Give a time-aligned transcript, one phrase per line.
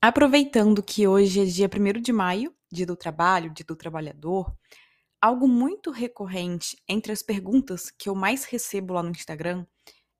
[0.00, 4.56] Aproveitando que hoje é dia 1 de maio, dia do trabalho, dia do trabalhador,
[5.20, 9.66] algo muito recorrente entre as perguntas que eu mais recebo lá no Instagram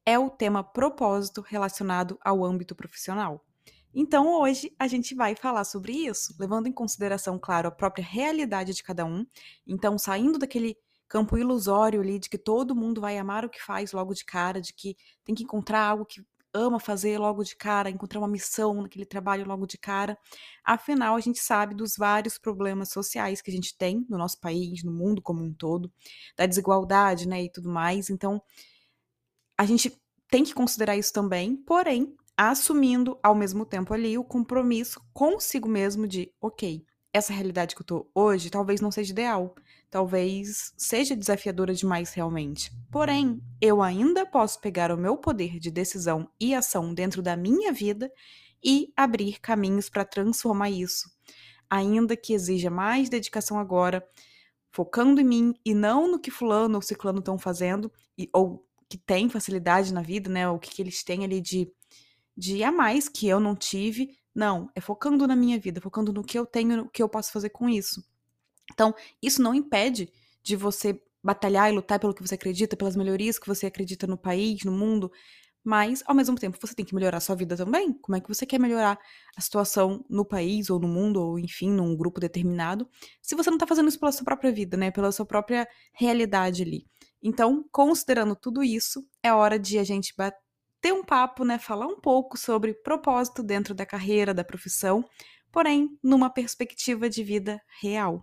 [0.04, 3.46] é o tema propósito relacionado ao âmbito profissional.
[3.94, 8.74] Então hoje a gente vai falar sobre isso, levando em consideração, claro, a própria realidade
[8.74, 9.24] de cada um.
[9.64, 10.76] Então, saindo daquele
[11.06, 14.60] campo ilusório ali de que todo mundo vai amar o que faz logo de cara,
[14.60, 16.20] de que tem que encontrar algo que
[16.54, 20.18] ama fazer logo de cara, encontrar uma missão naquele trabalho logo de cara.
[20.64, 24.82] Afinal, a gente sabe dos vários problemas sociais que a gente tem no nosso país,
[24.82, 25.92] no mundo como um todo,
[26.36, 28.10] da desigualdade, né, e tudo mais.
[28.10, 28.42] Então,
[29.56, 29.92] a gente
[30.30, 36.06] tem que considerar isso também, porém, assumindo ao mesmo tempo ali o compromisso consigo mesmo
[36.06, 39.54] de, ok, essa realidade que eu tô hoje talvez não seja ideal,
[39.90, 42.70] talvez seja desafiadora demais realmente.
[42.90, 47.72] Porém, eu ainda posso pegar o meu poder de decisão e ação dentro da minha
[47.72, 48.12] vida
[48.62, 51.10] e abrir caminhos para transformar isso,
[51.70, 54.06] ainda que exija mais dedicação agora,
[54.70, 58.98] focando em mim e não no que fulano ou ciclano estão fazendo e, ou que
[58.98, 60.48] tem facilidade na vida, né?
[60.48, 61.70] O que, que eles têm ali de
[62.38, 64.16] de a mais que eu não tive.
[64.34, 67.32] Não, é focando na minha vida, focando no que eu tenho, no que eu posso
[67.32, 68.04] fazer com isso.
[68.72, 70.12] Então, isso não impede
[70.42, 74.16] de você batalhar e lutar pelo que você acredita, pelas melhorias que você acredita no
[74.16, 75.10] país, no mundo,
[75.64, 77.92] mas ao mesmo tempo você tem que melhorar a sua vida também.
[77.92, 78.98] Como é que você quer melhorar
[79.36, 82.88] a situação no país ou no mundo ou enfim, num grupo determinado,
[83.20, 86.62] se você não tá fazendo isso pela sua própria vida, né, pela sua própria realidade
[86.62, 86.86] ali.
[87.22, 90.14] Então, considerando tudo isso, é hora de a gente
[90.80, 95.04] ter um papo, né, falar um pouco sobre propósito dentro da carreira, da profissão,
[95.52, 98.22] porém numa perspectiva de vida real.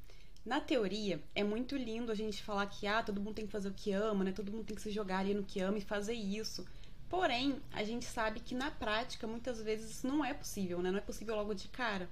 [0.43, 3.69] Na teoria, é muito lindo a gente falar que ah, todo mundo tem que fazer
[3.69, 4.31] o que ama, né?
[4.31, 6.65] Todo mundo tem que se jogar ali no que ama e fazer isso.
[7.07, 10.89] Porém, a gente sabe que na prática, muitas vezes isso não é possível, né?
[10.89, 12.09] Não é possível logo de cara.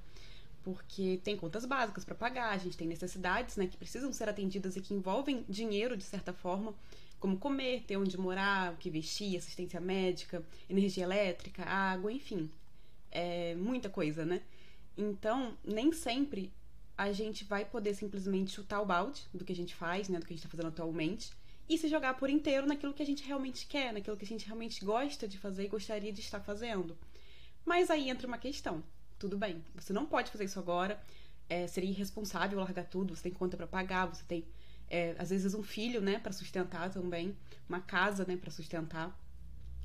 [0.61, 4.75] Porque tem contas básicas para pagar, a gente tem necessidades, né, que precisam ser atendidas
[4.75, 6.75] e que envolvem dinheiro de certa forma,
[7.19, 12.51] como comer, ter onde morar, o que vestir, assistência médica, energia elétrica, água, enfim.
[13.09, 14.41] É muita coisa, né?
[14.97, 16.51] Então, nem sempre
[16.99, 20.25] a gente vai poder simplesmente chutar o balde do que a gente faz, né, do
[20.25, 21.31] que a gente está fazendo atualmente,
[21.69, 24.45] e se jogar por inteiro naquilo que a gente realmente quer, naquilo que a gente
[24.45, 26.97] realmente gosta de fazer e gostaria de estar fazendo.
[27.65, 28.83] Mas aí entra uma questão.
[29.17, 31.01] Tudo bem, você não pode fazer isso agora,
[31.47, 34.43] é, seria irresponsável largar tudo, você tem conta para pagar, você tem
[34.89, 37.33] é, às vezes um filho, né, para sustentar também,
[37.69, 39.17] uma casa, né, para sustentar.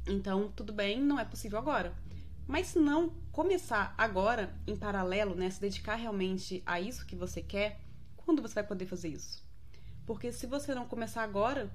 [0.04, 1.94] Então, tudo bem, não é possível agora.
[2.47, 7.43] Mas se não começar agora, em paralelo, né, se dedicar realmente a isso que você
[7.43, 7.81] quer,
[8.16, 9.43] quando você vai poder fazer isso?
[10.06, 11.72] Porque se você não começar agora,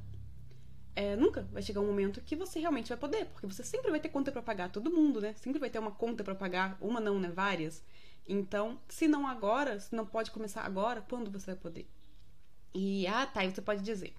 [0.96, 4.00] é, nunca vai chegar um momento que você realmente vai poder, porque você sempre vai
[4.00, 5.34] ter conta para pagar, todo mundo, né?
[5.34, 7.30] Sempre vai ter uma conta para pagar, uma não, né?
[7.30, 7.84] Várias.
[8.28, 11.90] Então, se não agora, se não pode começar agora, quando você vai poder?
[12.74, 14.14] E, ah, tá, e você pode dizer,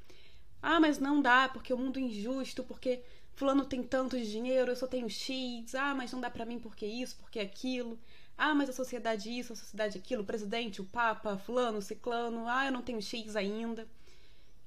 [0.63, 3.03] ah, mas não dá, porque o mundo é injusto, porque
[3.41, 6.85] fulano tem tanto dinheiro, eu só tenho X, ah, mas não dá para mim porque
[6.85, 7.99] isso, porque aquilo,
[8.37, 12.67] ah, mas a sociedade isso, a sociedade aquilo, o presidente, o papa, fulano, ciclano, ah,
[12.67, 13.89] eu não tenho X ainda.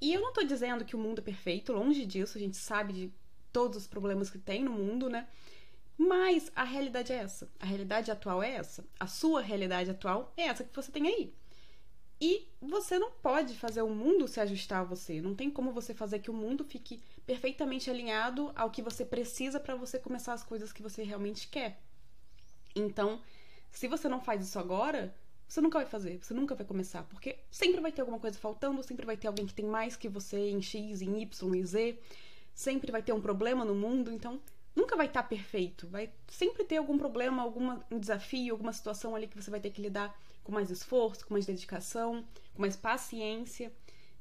[0.02, 2.94] E eu não tô dizendo que o mundo é perfeito, longe disso, a gente sabe
[2.94, 3.14] de
[3.52, 5.28] todos os problemas que tem no mundo, né?
[5.96, 7.48] Mas a realidade é essa.
[7.60, 8.84] A realidade atual é essa.
[9.00, 11.32] A sua realidade atual é essa que você tem aí.
[12.20, 15.22] E você não pode fazer o mundo se ajustar a você.
[15.22, 19.60] Não tem como você fazer que o mundo fique perfeitamente alinhado ao que você precisa
[19.60, 21.80] para você começar as coisas que você realmente quer.
[22.76, 23.22] Então,
[23.72, 25.14] se você não faz isso agora,
[25.48, 28.82] você nunca vai fazer, você nunca vai começar, porque sempre vai ter alguma coisa faltando,
[28.84, 32.00] sempre vai ter alguém que tem mais que você em X, em Y e Z,
[32.54, 34.42] sempre vai ter um problema no mundo, então
[34.76, 39.28] nunca vai estar tá perfeito, vai sempre ter algum problema, algum desafio, alguma situação ali
[39.28, 42.24] que você vai ter que lidar com mais esforço, com mais dedicação,
[42.54, 43.72] com mais paciência.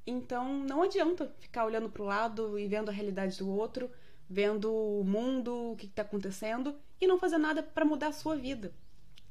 [0.06, 3.90] Então não adianta ficar olhando para o lado e vendo a realidade do outro,
[4.28, 8.36] vendo o mundo, o que está acontecendo e não fazer nada para mudar a sua
[8.36, 8.72] vida,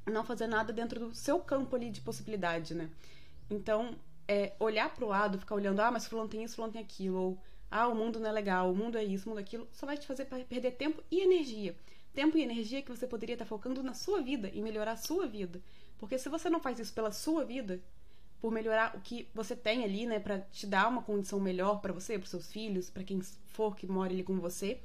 [0.05, 2.89] não fazer nada dentro do seu campo ali de possibilidade, né?
[3.49, 3.95] Então
[4.27, 7.17] é, olhar para o lado, ficar olhando, ah, mas fulano tem isso, fulano tem aquilo,
[7.17, 7.37] ou
[7.69, 9.85] ah, o mundo não é legal, o mundo é isso, o mundo é aquilo, só
[9.85, 11.75] vai te fazer perder tempo e energia.
[12.13, 15.27] tempo e energia que você poderia estar focando na sua vida e melhorar a sua
[15.27, 15.61] vida.
[15.97, 17.81] Porque se você não faz isso pela sua vida,
[18.41, 21.93] por melhorar o que você tem ali, né, para te dar uma condição melhor para
[21.93, 24.81] você, para seus filhos, para quem for que mora ali com você,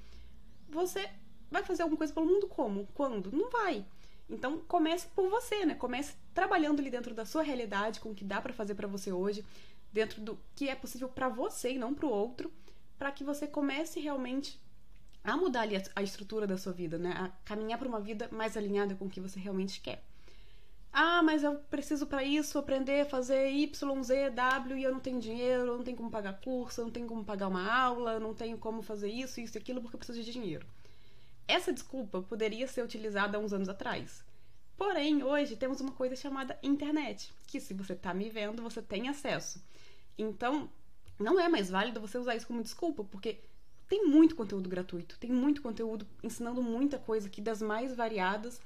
[0.68, 1.08] você
[1.50, 2.86] vai fazer alguma coisa pelo mundo como?
[2.94, 3.32] Quando?
[3.32, 3.84] Não vai.
[4.28, 5.74] Então comece por você, né?
[5.74, 9.10] Comece trabalhando ali dentro da sua realidade, com o que dá para fazer para você
[9.10, 9.44] hoje,
[9.92, 12.52] dentro do que é possível para você e não para o outro,
[12.98, 14.60] para que você comece realmente
[15.24, 17.12] a mudar ali a, estrutura da sua vida, né?
[17.16, 20.02] A caminhar para uma vida mais alinhada com o que você realmente quer.
[20.92, 25.00] Ah, mas eu preciso para isso aprender a fazer Y, Z, W e eu não
[25.00, 28.14] tenho dinheiro, eu não tenho como pagar curso, eu não tenho como pagar uma aula,
[28.14, 30.66] eu não tenho como fazer isso, isso e aquilo porque eu preciso de dinheiro.
[31.46, 34.24] Essa desculpa poderia ser utilizada há uns anos atrás.
[34.76, 39.08] Porém, hoje temos uma coisa chamada internet, que se você está me vendo, você tem
[39.08, 39.62] acesso.
[40.18, 40.68] Então,
[41.18, 43.40] não é mais válido você usar isso como desculpa, porque
[43.88, 48.60] tem muito conteúdo gratuito, tem muito conteúdo ensinando muita coisa aqui das mais variadas,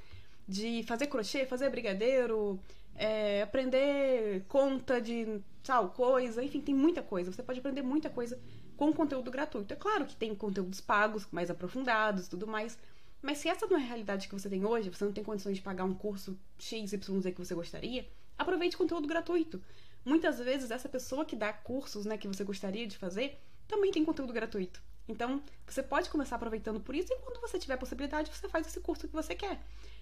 [0.50, 2.58] de fazer crochê, fazer brigadeiro,
[2.96, 7.32] é, aprender conta de tal coisa, enfim, tem muita coisa.
[7.32, 8.38] Você pode aprender muita coisa
[8.76, 9.72] com conteúdo gratuito.
[9.72, 12.76] É claro que tem conteúdos pagos, mais aprofundados tudo mais.
[13.22, 15.56] Mas se essa não é a realidade que você tem hoje, você não tem condições
[15.56, 16.96] de pagar um curso XYZ
[17.32, 19.62] que você gostaria, aproveite conteúdo gratuito.
[20.04, 23.38] Muitas vezes essa pessoa que dá cursos, né, que você gostaria de fazer,
[23.68, 24.82] também tem conteúdo gratuito.
[25.08, 28.80] Então, você pode começar aproveitando por isso e quando você tiver possibilidade, você faz esse
[28.80, 29.60] curso que você quer.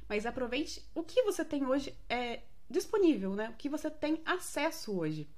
[0.09, 3.49] Mas aproveite o que você tem hoje é disponível, né?
[3.51, 5.29] O que você tem acesso hoje.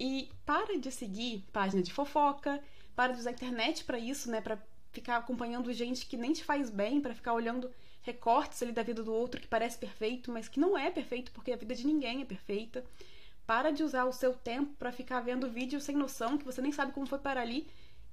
[0.00, 2.62] E para de seguir página de fofoca,
[2.94, 4.40] para de usar a internet para isso, né?
[4.40, 4.58] Para
[4.92, 7.70] ficar acompanhando gente que nem te faz bem, para ficar olhando
[8.02, 11.52] recortes ali da vida do outro que parece perfeito, mas que não é perfeito porque
[11.52, 12.84] a vida de ninguém é perfeita.
[13.46, 16.72] Para de usar o seu tempo para ficar vendo vídeos sem noção que você nem
[16.72, 17.66] sabe como foi para ali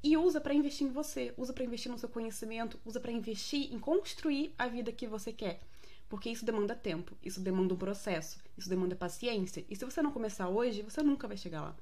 [0.06, 3.74] e usa para investir em você, usa para investir no seu conhecimento, usa para investir
[3.74, 5.60] em construir a vida que você quer.
[6.08, 9.66] Porque isso demanda tempo, isso demanda um processo, isso demanda paciência.
[9.68, 11.76] E se você não começar hoje, você nunca vai chegar lá.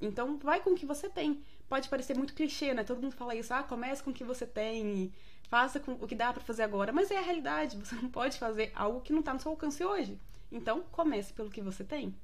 [0.00, 1.42] Então, vai com o que você tem.
[1.68, 2.84] Pode parecer muito clichê, né?
[2.84, 5.12] Todo mundo fala isso, ah, comece com o que você tem,
[5.48, 6.92] faça o que dá para fazer agora.
[6.92, 9.84] Mas é a realidade, você não pode fazer algo que não tá no seu alcance
[9.84, 10.16] hoje.
[10.52, 12.14] Então, comece pelo que você tem.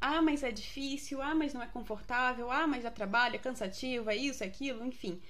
[0.00, 4.10] Ah, mas é difícil, ah, mas não é confortável, ah, mas já trabalha, é cansativo,
[4.10, 5.20] é isso, é aquilo, enfim.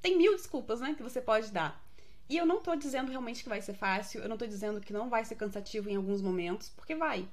[0.00, 1.82] Tem mil desculpas, né, que você pode dar.
[2.28, 4.92] E eu não tô dizendo realmente que vai ser fácil, eu não tô dizendo que
[4.92, 7.28] não vai ser cansativo em alguns momentos, porque vai.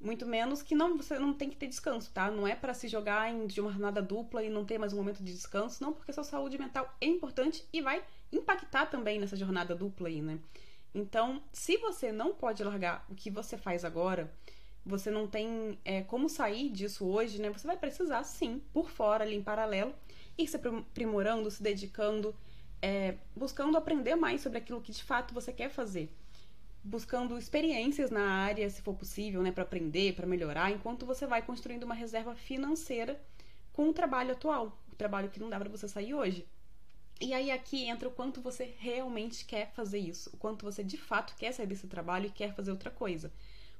[0.00, 2.30] Muito menos que não você não tem que ter descanso, tá?
[2.30, 4.96] Não é para se jogar em de uma jornada dupla e não ter mais um
[4.96, 9.36] momento de descanso, não, porque sua saúde mental é importante e vai impactar também nessa
[9.36, 10.38] jornada dupla aí, né?
[10.94, 14.32] Então, se você não pode largar o que você faz agora,
[14.86, 17.50] você não tem é, como sair disso hoje, né?
[17.50, 19.92] Você vai precisar, sim, por fora, ali em paralelo,
[20.38, 22.34] ir se aprimorando, se dedicando,
[22.80, 26.08] é, buscando aprender mais sobre aquilo que de fato você quer fazer.
[26.84, 31.42] Buscando experiências na área, se for possível, né, para aprender, para melhorar, enquanto você vai
[31.42, 33.20] construindo uma reserva financeira
[33.72, 36.46] com o trabalho atual, o trabalho que não dá para você sair hoje.
[37.20, 40.96] E aí aqui entra o quanto você realmente quer fazer isso, o quanto você de
[40.96, 43.32] fato quer sair desse trabalho e quer fazer outra coisa.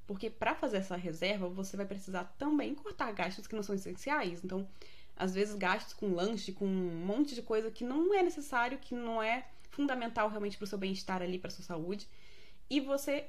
[0.07, 4.45] Porque para fazer essa reserva, você vai precisar também cortar gastos que não são essenciais.
[4.45, 4.69] Então,
[5.17, 8.95] às vezes gastos com lanche, com um monte de coisa que não é necessário, que
[8.95, 12.09] não é fundamental realmente para o seu bem-estar ali, para sua saúde,
[12.69, 13.27] e você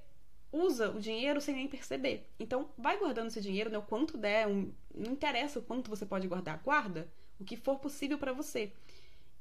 [0.51, 2.29] usa o dinheiro sem nem perceber.
[2.39, 6.05] Então, vai guardando esse dinheiro, né, o quanto der, um, não interessa o quanto você
[6.05, 7.07] pode guardar, guarda
[7.39, 8.71] o que for possível para você.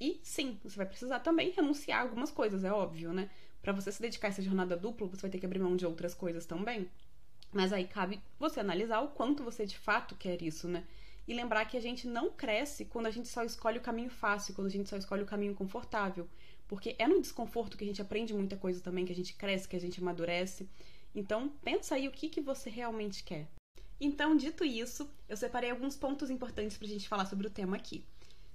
[0.01, 3.31] E sim, você vai precisar também renunciar a algumas coisas, é óbvio, né?
[3.63, 5.87] Para você se dedicar a essa jornada dupla, você vai ter que abrir mão de
[5.87, 6.89] outras coisas também.
[7.53, 10.85] Mas aí cabe você analisar o quanto você de fato quer isso, né?
[11.27, 14.55] E lembrar que a gente não cresce quando a gente só escolhe o caminho fácil,
[14.55, 16.29] quando a gente só escolhe o caminho confortável.
[16.69, 19.69] Porque é no desconforto que a gente aprende muita coisa também, que a gente cresce,
[19.69, 20.69] que a gente amadurece.
[21.15, 23.49] Então, pensa aí o que, que você realmente quer.
[24.01, 28.05] Então, dito isso, eu separei alguns pontos importantes pra gente falar sobre o tema aqui.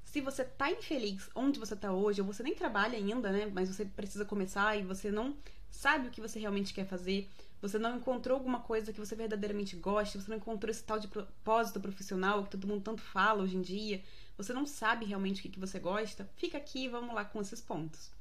[0.03, 3.49] Se você tá infeliz onde você tá hoje, ou você nem trabalha ainda, né?
[3.51, 5.35] Mas você precisa começar e você não
[5.69, 7.29] sabe o que você realmente quer fazer,
[7.61, 11.07] você não encontrou alguma coisa que você verdadeiramente gosta, você não encontrou esse tal de
[11.07, 14.03] propósito profissional que todo mundo tanto fala hoje em dia,
[14.35, 17.39] você não sabe realmente o que, que você gosta, fica aqui e vamos lá com
[17.39, 18.11] esses pontos.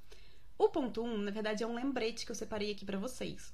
[0.58, 3.50] O ponto 1, um, na verdade, é um lembrete que eu separei aqui para vocês.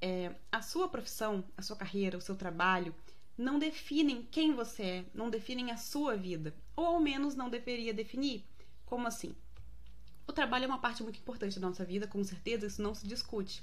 [0.00, 2.92] É, a sua profissão, a sua carreira, o seu trabalho
[3.38, 7.94] não definem quem você é, não definem a sua vida, ou ao menos não deveria
[7.94, 8.44] definir.
[8.84, 9.32] Como assim?
[10.26, 13.06] O trabalho é uma parte muito importante da nossa vida, com certeza, isso não se
[13.06, 13.62] discute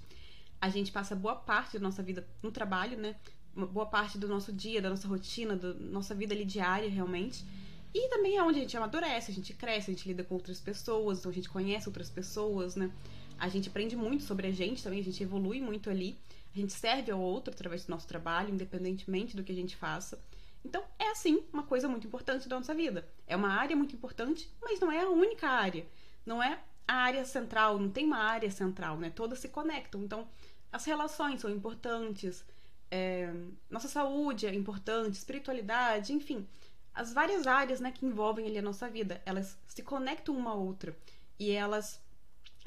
[0.59, 3.15] a gente passa boa parte da nossa vida no trabalho, né?
[3.55, 7.45] Uma boa parte do nosso dia, da nossa rotina, da nossa vida ali diária, realmente.
[7.93, 10.59] E também é onde a gente amadurece, a gente cresce, a gente lida com outras
[10.59, 12.91] pessoas, então a gente conhece outras pessoas, né?
[13.39, 16.17] A gente aprende muito sobre a gente também, a gente evolui muito ali.
[16.53, 20.19] A gente serve ao outro através do nosso trabalho, independentemente do que a gente faça.
[20.65, 23.07] Então, é assim uma coisa muito importante da nossa vida.
[23.27, 25.85] É uma área muito importante, mas não é a única área.
[26.25, 29.11] Não é a área central, não tem uma área central, né?
[29.11, 30.03] Todas se conectam.
[30.03, 30.27] Então,
[30.77, 32.45] as relações são importantes,
[32.91, 33.33] é,
[33.67, 36.47] nossa saúde é importante, espiritualidade, enfim.
[36.93, 40.53] As várias áreas né, que envolvem ali a nossa vida, elas se conectam uma à
[40.53, 40.95] outra
[41.39, 41.99] e elas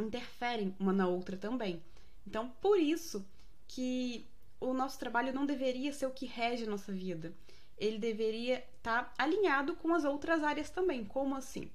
[0.00, 1.80] interferem uma na outra também.
[2.26, 3.24] Então, por isso
[3.68, 4.26] que
[4.60, 7.32] o nosso trabalho não deveria ser o que rege a nossa vida.
[7.78, 11.04] Ele deveria estar tá alinhado com as outras áreas também.
[11.04, 11.70] Como assim?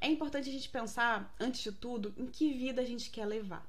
[0.00, 3.64] É importante a gente pensar, antes de tudo, em que vida a gente quer levar.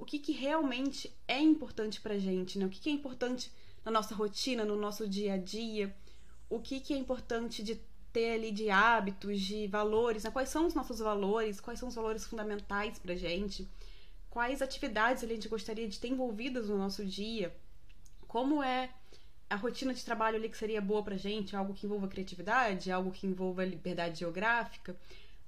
[0.00, 2.64] O que, que realmente é importante pra gente, né?
[2.64, 3.52] O que, que é importante
[3.84, 5.94] na nossa rotina, no nosso dia a dia.
[6.48, 7.78] O que, que é importante de
[8.10, 10.30] ter ali de hábitos, de valores, né?
[10.30, 13.68] quais são os nossos valores, quais são os valores fundamentais pra gente,
[14.30, 17.54] quais atividades a gente gostaria de ter envolvidas no nosso dia,
[18.26, 18.90] como é
[19.50, 23.12] a rotina de trabalho ali que seria boa pra gente, algo que envolva criatividade, algo
[23.12, 24.96] que envolva liberdade geográfica,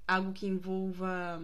[0.07, 1.41] algo que envolva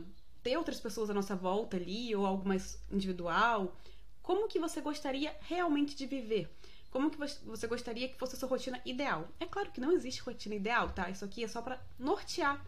[0.50, 3.78] ter outras pessoas à nossa volta ali, ou algo mais individual.
[4.24, 6.50] Como que você gostaria realmente de viver?
[6.90, 9.28] Como que você gostaria que fosse a sua rotina ideal?
[9.40, 11.08] É claro que não existe rotina ideal, tá?
[11.08, 12.66] Isso aqui é só para nortear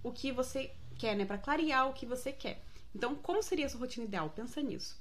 [0.00, 1.24] o que você quer, né?
[1.24, 2.62] Para clarear o que você quer.
[2.94, 4.30] Então, como seria a sua rotina ideal?
[4.30, 4.96] Pensa nisso.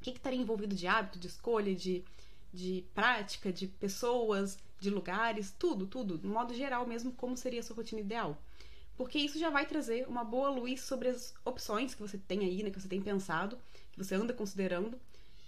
[0.00, 2.04] O que, que estaria envolvido de hábito, de escolha, de,
[2.52, 7.62] de prática, de pessoas, de lugares, tudo, tudo, no modo geral mesmo, como seria a
[7.62, 8.36] sua rotina ideal
[8.98, 12.64] porque isso já vai trazer uma boa luz sobre as opções que você tem aí,
[12.64, 13.56] né, que você tem pensado,
[13.92, 15.00] que você anda considerando,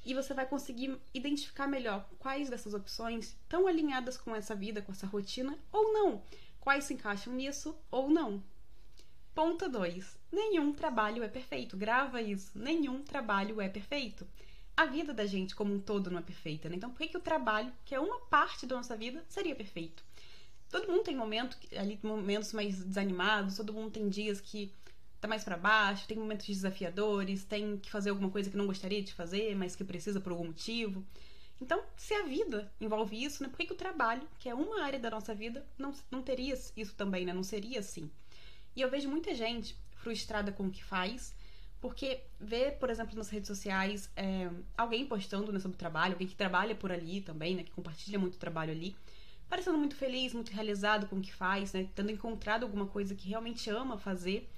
[0.07, 4.93] e você vai conseguir identificar melhor quais dessas opções estão alinhadas com essa vida, com
[4.93, 6.23] essa rotina ou não,
[6.61, 8.41] quais se encaixam nisso ou não.
[9.35, 10.17] Ponto 2.
[10.31, 11.77] Nenhum trabalho é perfeito.
[11.77, 12.51] Grava isso.
[12.55, 14.27] Nenhum trabalho é perfeito.
[14.77, 16.77] A vida da gente como um todo não é perfeita, né?
[16.77, 20.03] Então por que, que o trabalho, que é uma parte da nossa vida, seria perfeito?
[20.71, 24.73] Todo mundo tem momento, ali momentos mais desanimados, todo mundo tem dias que
[25.21, 29.03] tá mais para baixo, tem momentos desafiadores, tem que fazer alguma coisa que não gostaria
[29.03, 31.05] de fazer, mas que precisa por algum motivo.
[31.61, 34.83] Então, se a vida envolve isso, né, por que, que o trabalho, que é uma
[34.83, 37.35] área da nossa vida, não, não teria isso também, né?
[37.35, 38.11] Não seria assim.
[38.75, 41.35] E eu vejo muita gente frustrada com o que faz,
[41.81, 46.29] porque vê, por exemplo, nas redes sociais é, alguém postando né, sobre o trabalho, alguém
[46.29, 47.63] que trabalha por ali também, né?
[47.63, 48.97] Que compartilha muito trabalho ali
[49.51, 51.89] parecendo muito feliz, muito realizado com o que faz, né?
[51.95, 54.49] Tendo encontrado alguma coisa que realmente ama fazer.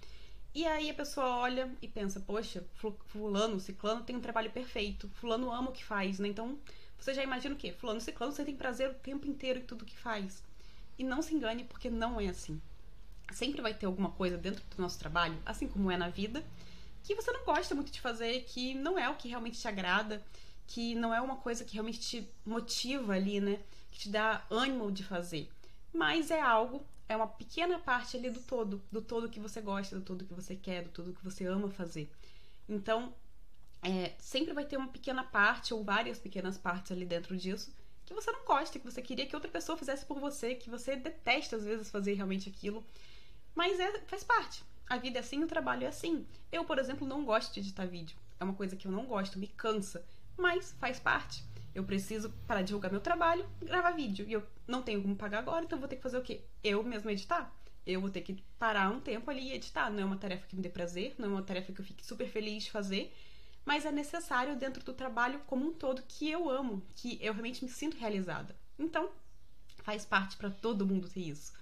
[0.55, 2.63] E aí a pessoa olha e pensa, poxa,
[3.07, 6.29] fulano, ciclano tem um trabalho perfeito, fulano ama o que faz, né?
[6.29, 6.59] Então,
[6.99, 7.73] você já imagina o quê?
[7.73, 10.45] Fulano, ciclano, você tem prazer o tempo inteiro em tudo que faz.
[10.99, 12.61] E não se engane, porque não é assim.
[13.33, 16.45] Sempre vai ter alguma coisa dentro do nosso trabalho, assim como é na vida,
[17.03, 20.23] que você não gosta muito de fazer, que não é o que realmente te agrada,
[20.67, 23.59] que não é uma coisa que realmente te motiva ali, né?
[23.93, 25.49] Que te dá ânimo de fazer.
[25.93, 29.97] Mas é algo, é uma pequena parte ali do todo, do todo que você gosta,
[29.97, 32.11] do todo que você quer, do todo que você ama fazer.
[32.69, 33.15] Então,
[33.83, 37.73] é, sempre vai ter uma pequena parte ou várias pequenas partes ali dentro disso
[38.05, 40.97] que você não gosta, que você queria que outra pessoa fizesse por você, que você
[40.97, 42.85] detesta às vezes fazer realmente aquilo.
[43.55, 44.65] Mas é, faz parte.
[44.89, 46.27] A vida é assim, o trabalho é assim.
[46.51, 48.17] Eu, por exemplo, não gosto de editar vídeo.
[48.39, 50.05] É uma coisa que eu não gosto, me cansa.
[50.37, 51.45] Mas faz parte.
[51.75, 54.26] Eu preciso, para divulgar meu trabalho, gravar vídeo.
[54.29, 56.43] E eu não tenho como pagar agora, então vou ter que fazer o quê?
[56.62, 57.55] Eu mesmo editar.
[57.87, 59.91] Eu vou ter que parar um tempo ali e editar.
[59.91, 62.05] Não é uma tarefa que me dê prazer, não é uma tarefa que eu fique
[62.05, 63.12] super feliz de fazer,
[63.64, 67.64] mas é necessário dentro do trabalho como um todo que eu amo, que eu realmente
[67.64, 68.55] me sinto realizada.
[68.79, 69.11] Então,
[69.83, 71.52] faz parte para todo mundo ter isso.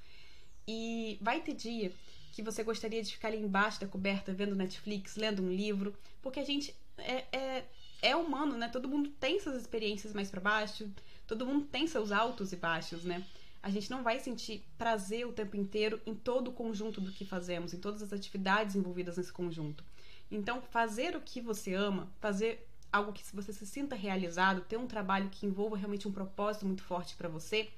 [0.66, 1.92] E vai ter dia
[2.32, 6.40] que você gostaria de ficar ali embaixo da coberta vendo Netflix, lendo um livro, porque
[6.40, 7.64] a gente é, é
[8.02, 8.68] é humano, né?
[8.68, 10.90] Todo mundo tem suas experiências mais para baixo,
[11.26, 13.24] todo mundo tem seus altos e baixos, né?
[13.62, 17.24] A gente não vai sentir prazer o tempo inteiro em todo o conjunto do que
[17.26, 19.84] fazemos, em todas as atividades envolvidas nesse conjunto.
[20.30, 24.86] Então, fazer o que você ama, fazer algo que você se sinta realizado, ter um
[24.86, 27.70] trabalho que envolva realmente um propósito muito forte para você,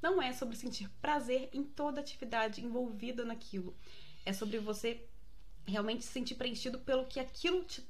[0.00, 3.74] não é sobre sentir prazer em toda atividade envolvida naquilo.
[4.24, 5.02] É sobre você
[5.66, 7.84] realmente se sentir preenchido pelo que aquilo te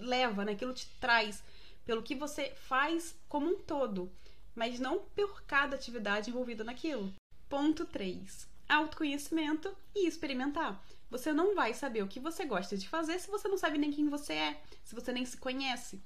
[0.00, 0.52] leva, né?
[0.52, 1.42] Aquilo te traz
[1.84, 4.10] pelo que você faz como um todo,
[4.54, 7.12] mas não por cada atividade envolvida naquilo.
[7.48, 8.48] Ponto 3.
[8.68, 10.82] Autoconhecimento e experimentar.
[11.10, 13.90] Você não vai saber o que você gosta de fazer se você não sabe nem
[13.90, 16.00] quem você é, se você nem se conhece.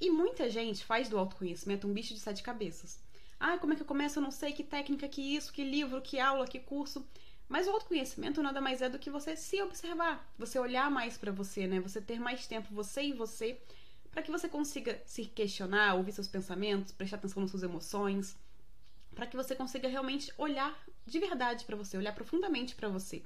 [0.00, 3.00] E muita gente faz do autoconhecimento um bicho de sete cabeças.
[3.38, 4.18] Ah, como é que eu começo?
[4.18, 7.04] Eu não sei que técnica, que isso, que livro, que aula, que curso.
[7.48, 11.30] Mas o autoconhecimento nada mais é do que você se observar, você olhar mais para
[11.30, 11.80] você, né?
[11.80, 13.60] Você ter mais tempo você e você
[14.10, 18.36] para que você consiga se questionar, ouvir seus pensamentos, prestar atenção nas suas emoções,
[19.12, 20.72] para que você consiga realmente olhar
[21.04, 23.22] de verdade para você, olhar profundamente para você.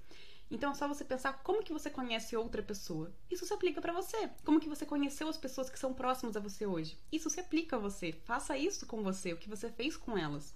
[0.51, 3.13] Então é só você pensar como que você conhece outra pessoa.
[3.31, 4.31] Isso se aplica para você.
[4.45, 6.97] Como que você conheceu as pessoas que são próximas a você hoje.
[7.13, 8.13] Isso se aplica a você.
[8.25, 10.55] Faça isso com você, o que você fez com elas.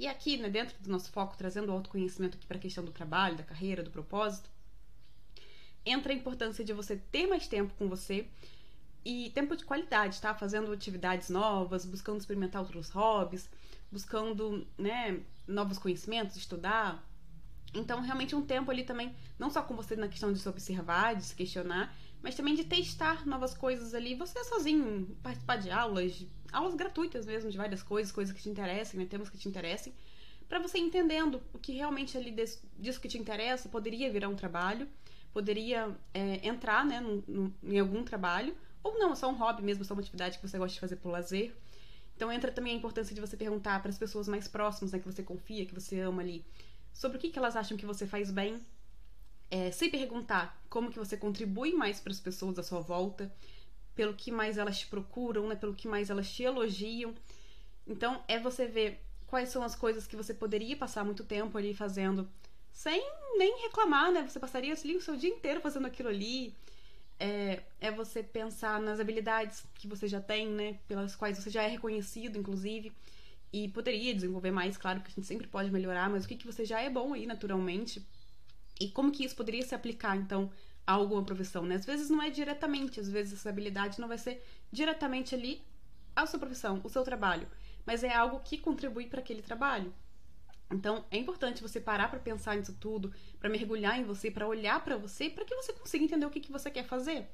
[0.00, 2.90] E aqui, né, dentro do nosso foco, trazendo o autoconhecimento aqui para a questão do
[2.90, 4.48] trabalho, da carreira, do propósito,
[5.84, 8.26] entra a importância de você ter mais tempo com você
[9.04, 10.34] e tempo de qualidade, tá?
[10.34, 13.46] Fazendo atividades novas, buscando experimentar outros hobbies,
[13.92, 17.06] buscando, né, novos conhecimentos, estudar,
[17.74, 21.14] então, realmente, um tempo ali também, não só com você na questão de se observar,
[21.14, 26.26] de se questionar, mas também de testar novas coisas ali, você sozinho, participar de aulas,
[26.52, 29.92] aulas gratuitas mesmo, de várias coisas, coisas que te interessem, né, temas que te interessem,
[30.48, 34.34] para você entendendo o que realmente ali desse, disso que te interessa poderia virar um
[34.34, 34.88] trabalho,
[35.32, 37.02] poderia é, entrar, né,
[37.62, 40.58] em algum trabalho, ou não, é só um hobby mesmo, só uma atividade que você
[40.58, 41.54] gosta de fazer por lazer.
[42.16, 45.06] Então entra também a importância de você perguntar para as pessoas mais próximas, né, que
[45.06, 46.44] você confia, que você ama ali,
[46.92, 48.60] sobre o que, que elas acham que você faz bem,
[49.50, 53.32] é, se perguntar como que você contribui mais para as pessoas à sua volta,
[53.94, 57.14] pelo que mais elas te procuram, né, pelo que mais elas te elogiam.
[57.86, 61.74] Então, é você ver quais são as coisas que você poderia passar muito tempo ali
[61.74, 62.28] fazendo
[62.72, 63.02] sem
[63.36, 64.26] nem reclamar, né?
[64.26, 66.54] Você passaria ali, o seu dia inteiro fazendo aquilo ali.
[67.18, 70.78] É, é você pensar nas habilidades que você já tem, né?
[70.88, 72.92] Pelas quais você já é reconhecido, inclusive.
[73.52, 76.46] E poderia desenvolver mais, claro que a gente sempre pode melhorar, mas o que, que
[76.46, 78.02] você já é bom aí naturalmente?
[78.80, 80.50] E como que isso poderia se aplicar, então,
[80.92, 81.76] alguma profissão, né?
[81.76, 85.62] Às vezes não é diretamente, às vezes essa habilidade não vai ser diretamente ali
[86.14, 87.48] a sua profissão, o seu trabalho,
[87.86, 89.92] mas é algo que contribui para aquele trabalho.
[90.70, 94.82] Então, é importante você parar para pensar nisso tudo, para mergulhar em você, para olhar
[94.84, 97.28] para você, para que você consiga entender o que, que você quer fazer.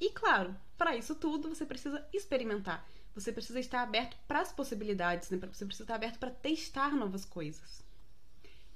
[0.00, 2.86] E claro, para isso tudo você precisa experimentar.
[3.14, 5.38] Você precisa estar aberto para as possibilidades, né?
[5.38, 7.82] Você precisa estar aberto para testar novas coisas.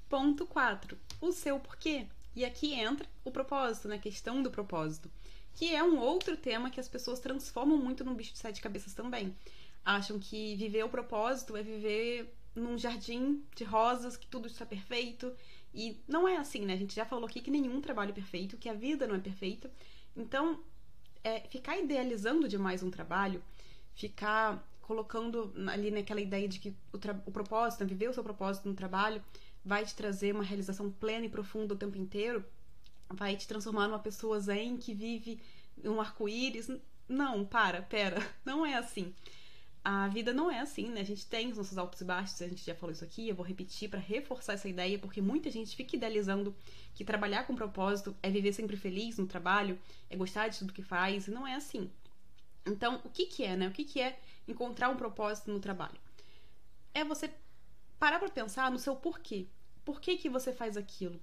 [0.08, 0.96] Ponto 4.
[1.20, 2.06] O seu porquê.
[2.38, 3.96] E aqui entra o propósito, né?
[3.96, 5.10] A questão do propósito.
[5.56, 8.94] Que é um outro tema que as pessoas transformam muito num bicho de sete cabeças
[8.94, 9.36] também.
[9.84, 15.34] Acham que viver o propósito é viver num jardim de rosas, que tudo está perfeito.
[15.74, 16.74] E não é assim, né?
[16.74, 19.18] A gente já falou aqui que nenhum trabalho é perfeito, que a vida não é
[19.18, 19.68] perfeita.
[20.16, 20.60] Então,
[21.24, 23.42] é, ficar idealizando demais um trabalho
[23.98, 28.68] ficar colocando ali naquela ideia de que o, o propósito, né, viver o seu propósito
[28.68, 29.20] no trabalho,
[29.64, 32.44] vai te trazer uma realização plena e profunda o tempo inteiro,
[33.10, 35.40] vai te transformar numa pessoa zen que vive
[35.84, 36.70] um arco-íris.
[37.08, 39.14] Não, para, pera, não é assim.
[39.84, 41.00] A vida não é assim, né?
[41.00, 43.34] A gente tem os nossos altos e baixos, a gente já falou isso aqui, eu
[43.34, 46.54] vou repetir para reforçar essa ideia, porque muita gente fica idealizando
[46.94, 49.78] que trabalhar com propósito é viver sempre feliz no trabalho,
[50.10, 51.90] é gostar de tudo que faz, e não é assim.
[52.66, 53.68] Então, o que, que é, né?
[53.68, 55.98] O que, que é encontrar um propósito no trabalho?
[56.92, 57.30] É você
[57.98, 59.46] parar para pensar no seu porquê.
[59.84, 61.20] Por que, que você faz aquilo?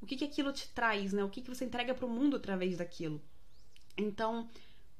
[0.00, 1.24] O que, que aquilo te traz, né?
[1.24, 3.20] O que, que você entrega para o mundo através daquilo?
[3.96, 4.48] Então,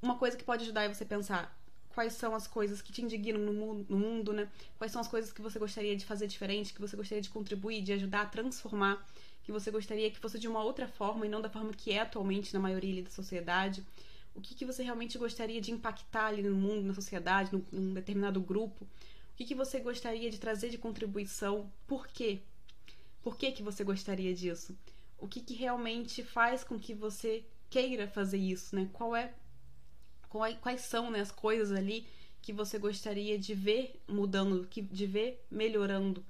[0.01, 1.57] uma coisa que pode ajudar é você pensar
[1.89, 4.49] quais são as coisas que te indignam no mundo, no mundo, né?
[4.77, 7.81] Quais são as coisas que você gostaria de fazer diferente, que você gostaria de contribuir,
[7.81, 9.05] de ajudar a transformar,
[9.43, 11.99] que você gostaria que fosse de uma outra forma e não da forma que é
[11.99, 13.85] atualmente na maioria da sociedade
[14.39, 17.93] o que, que você realmente gostaria de impactar ali no mundo, na sociedade, num, num
[17.93, 18.87] determinado grupo,
[19.39, 22.41] que, que você gostaria de trazer de contribuição, por quê?
[23.21, 24.77] Por que, que você gostaria disso?
[25.17, 28.89] O que, que realmente faz com que você queira fazer isso, né?
[28.91, 29.33] Qual é,
[30.27, 32.05] qual é quais são né, as coisas ali
[32.41, 36.21] que você gostaria de ver mudando, que, de ver melhorando?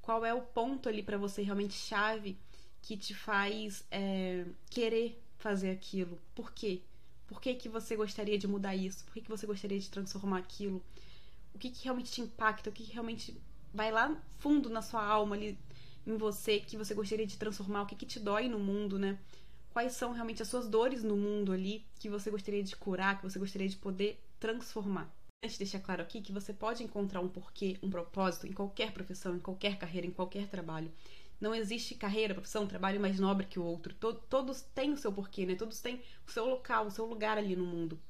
[0.00, 2.38] Qual é o ponto ali para você realmente chave
[2.80, 6.18] que te faz é, querer fazer aquilo?
[6.34, 6.80] Por quê?
[7.26, 9.04] Por que, que você gostaria de mudar isso?
[9.04, 10.82] Por que, que você gostaria de transformar aquilo?
[11.54, 12.68] O que, que realmente te impacta?
[12.68, 13.40] O que, que realmente
[13.72, 15.58] vai lá fundo na sua alma ali
[16.06, 17.82] em você que você gostaria de transformar?
[17.82, 19.18] O que, que te dói no mundo, né?
[19.72, 23.28] Quais são realmente as suas dores no mundo ali que você gostaria de curar, que
[23.28, 25.12] você gostaria de poder transformar?
[25.42, 28.92] Antes de deixar claro aqui que você pode encontrar um porquê, um propósito em qualquer
[28.92, 30.92] profissão, em qualquer carreira, em qualquer trabalho.
[31.40, 33.94] Não existe carreira, profissão, trabalho mais nobre que o outro.
[34.28, 35.54] todos têm o seu porquê, né?
[35.54, 38.00] Todos têm o seu local, o seu lugar ali no mundo.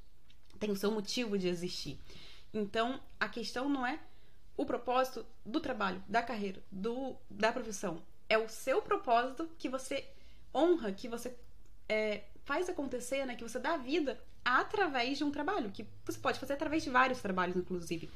[0.60, 1.98] Tem o seu motivo de existir.
[2.54, 3.98] Então, a questão não é
[4.56, 8.00] o propósito do trabalho, da carreira, do, da profissão.
[8.28, 10.08] É o seu propósito que você
[10.54, 11.36] honra, que você
[11.88, 13.34] é, faz acontecer, né?
[13.34, 17.20] Que você dá vida através de um trabalho, que você pode fazer através de vários
[17.20, 18.08] trabalhos, inclusive.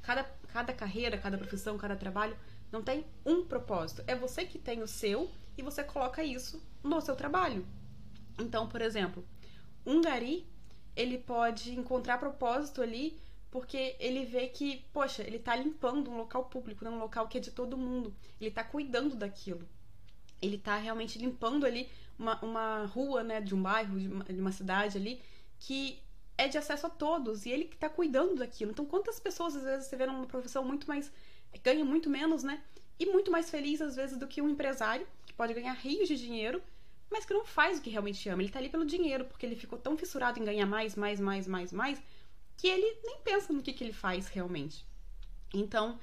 [0.00, 2.36] Cada, cada carreira, cada profissão, cada trabalho
[2.72, 4.02] Não tem um propósito.
[4.06, 7.64] É você que tem o seu e você coloca isso no seu trabalho.
[8.38, 9.24] Então, por exemplo,
[9.86, 10.44] um gari,
[10.96, 13.16] ele pode encontrar propósito ali
[13.54, 16.90] porque ele vê que, poxa, ele tá limpando um local público, né?
[16.90, 18.12] um local que é de todo mundo.
[18.40, 19.64] Ele tá cuidando daquilo.
[20.42, 21.88] Ele tá realmente limpando ali
[22.18, 25.22] uma, uma rua, né, de um bairro, de uma, de uma cidade ali,
[25.60, 26.00] que
[26.36, 28.72] é de acesso a todos e ele que tá cuidando daquilo.
[28.72, 31.12] Então, quantas pessoas às vezes você vê numa profissão muito mais.
[31.62, 32.60] ganha muito menos, né?
[32.98, 36.16] E muito mais feliz às vezes do que um empresário, que pode ganhar rios de
[36.16, 36.60] dinheiro,
[37.08, 38.42] mas que não faz o que realmente ama.
[38.42, 41.46] Ele tá ali pelo dinheiro, porque ele ficou tão fissurado em ganhar mais, mais, mais,
[41.46, 42.02] mais, mais,
[42.56, 44.84] que ele nem pensa no que, que ele faz realmente.
[45.52, 45.98] Então,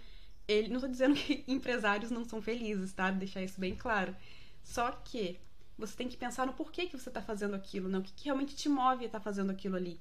[0.48, 3.12] ele não tô dizendo que empresários não são felizes, tá?
[3.12, 4.16] Deixar isso bem claro.
[4.64, 5.40] Só que
[5.78, 7.98] você tem que pensar no porquê que você está fazendo aquilo, né?
[7.98, 10.00] O que, que realmente te move a estar tá fazendo aquilo ali.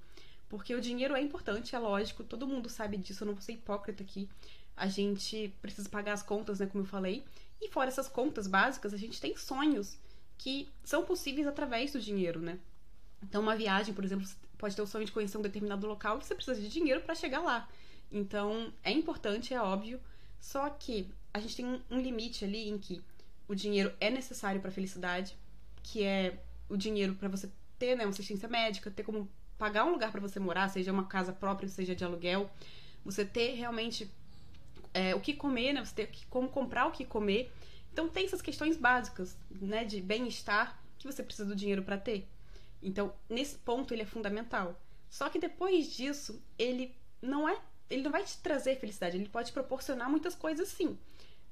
[0.48, 3.52] Porque o dinheiro é importante, é lógico, todo mundo sabe disso, eu não vou ser
[3.52, 4.28] hipócrita aqui.
[4.76, 7.24] A gente precisa pagar as contas, né, como eu falei.
[7.60, 9.96] E fora essas contas básicas, a gente tem sonhos
[10.36, 12.58] que são possíveis através do dinheiro, né?
[13.22, 14.26] Então, uma viagem, por exemplo,
[14.60, 17.14] pode ter o sonho de conhecer um determinado local e você precisa de dinheiro para
[17.14, 17.68] chegar lá.
[18.12, 20.00] Então, é importante, é óbvio,
[20.40, 23.02] só que a gente tem um limite ali em que
[23.48, 25.36] o dinheiro é necessário para felicidade,
[25.82, 29.92] que é o dinheiro para você ter né, uma assistência médica, ter como pagar um
[29.92, 32.50] lugar para você morar, seja uma casa própria, seja de aluguel,
[33.04, 34.10] você ter realmente
[34.92, 35.84] é, o que comer, né?
[35.84, 37.52] Você ter como comprar o que comer.
[37.92, 42.28] Então tem essas questões básicas, né, de bem-estar que você precisa do dinheiro para ter.
[42.82, 44.80] Então, nesse ponto ele é fundamental.
[45.08, 49.52] Só que depois disso, ele não é, ele não vai te trazer felicidade, ele pode
[49.52, 50.98] proporcionar muitas coisas sim.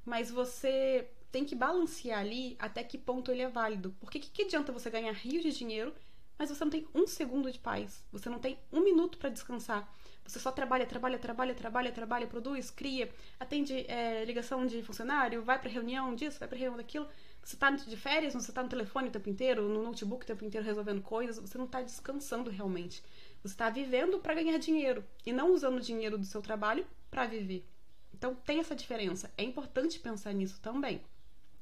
[0.05, 3.95] Mas você tem que balancear ali até que ponto ele é válido.
[4.01, 5.95] Porque que, que adianta você ganhar rios de dinheiro
[6.39, 8.05] mas você não tem um segundo de paz.
[8.13, 9.93] Você não tem um minuto para descansar.
[10.25, 13.11] Você só trabalha, trabalha, trabalha, trabalha, trabalha, produz, cria,
[13.41, 17.09] atende é, ligação de funcionário, vai para reunião disso, vai para reunião daquilo.
[17.49, 20.45] Você está de férias, você está no telefone o tempo inteiro, no notebook o tempo
[20.45, 21.39] inteiro resolvendo coisas.
[21.39, 23.03] Você não está descansando realmente.
[23.43, 27.25] Você está vivendo para ganhar dinheiro e não usando o dinheiro do seu trabalho para
[27.25, 27.67] viver.
[28.13, 29.33] Então tem essa diferença.
[29.35, 31.01] É importante pensar nisso também.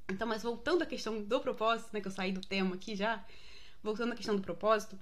[0.09, 3.25] Então, mas voltando à questão do propósito, né, que eu saí do tema aqui já,
[3.81, 4.99] voltando à questão do propósito,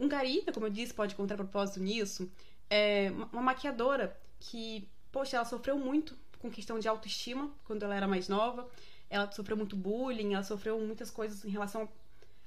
[0.00, 2.32] um gari, como eu disse, pode encontrar propósito nisso.
[2.70, 8.08] É uma maquiadora que, poxa, ela sofreu muito com questão de autoestima quando ela era
[8.08, 8.66] mais nova.
[9.12, 11.88] Ela sofreu muito bullying, ela sofreu muitas coisas em relação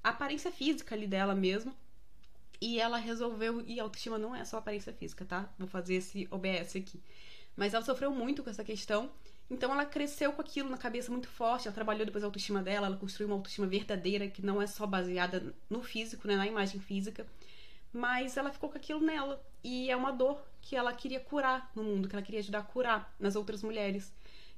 [0.03, 1.73] à aparência física ali dela mesmo.
[2.59, 3.61] E ela resolveu.
[3.67, 5.49] E autoestima não é só aparência física, tá?
[5.59, 6.99] Vou fazer esse OBS aqui.
[7.55, 9.11] Mas ela sofreu muito com essa questão
[9.49, 12.87] então ela cresceu com aquilo na cabeça muito forte, ela trabalhou depois a autoestima dela,
[12.87, 16.79] ela construiu uma autoestima verdadeira que não é só baseada no físico, né, na imagem
[16.79, 17.27] física,
[17.93, 21.83] mas ela ficou com aquilo nela e é uma dor que ela queria curar no
[21.83, 24.11] mundo, que ela queria ajudar a curar nas outras mulheres.